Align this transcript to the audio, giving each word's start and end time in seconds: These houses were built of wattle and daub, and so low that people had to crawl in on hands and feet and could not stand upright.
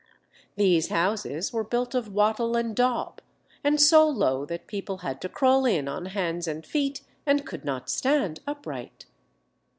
These 0.55 0.87
houses 0.87 1.53
were 1.53 1.63
built 1.63 1.93
of 1.93 2.11
wattle 2.11 2.55
and 2.57 2.75
daub, 2.75 3.21
and 3.63 3.79
so 3.79 4.09
low 4.09 4.47
that 4.47 4.65
people 4.65 4.97
had 5.05 5.21
to 5.21 5.29
crawl 5.29 5.63
in 5.67 5.87
on 5.87 6.07
hands 6.07 6.47
and 6.47 6.65
feet 6.65 7.01
and 7.23 7.45
could 7.45 7.63
not 7.63 7.87
stand 7.87 8.39
upright. 8.47 9.05